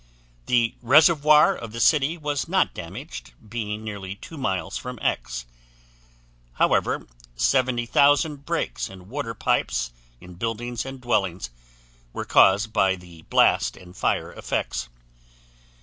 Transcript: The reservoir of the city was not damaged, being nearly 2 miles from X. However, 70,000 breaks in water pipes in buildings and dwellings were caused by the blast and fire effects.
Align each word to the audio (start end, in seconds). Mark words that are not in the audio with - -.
The 0.47 0.73
reservoir 0.81 1.55
of 1.55 1.73
the 1.73 1.79
city 1.79 2.17
was 2.17 2.47
not 2.47 2.73
damaged, 2.73 3.33
being 3.47 3.83
nearly 3.83 4.15
2 4.15 4.35
miles 4.35 4.75
from 4.75 4.97
X. 4.99 5.45
However, 6.53 7.05
70,000 7.35 8.43
breaks 8.43 8.89
in 8.89 9.09
water 9.09 9.35
pipes 9.35 9.91
in 10.19 10.33
buildings 10.33 10.87
and 10.87 10.99
dwellings 10.99 11.51
were 12.13 12.25
caused 12.25 12.73
by 12.73 12.95
the 12.95 13.21
blast 13.29 13.77
and 13.77 13.95
fire 13.95 14.31
effects. 14.33 14.89